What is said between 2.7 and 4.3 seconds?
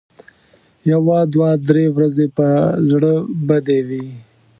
زړه بدې وي.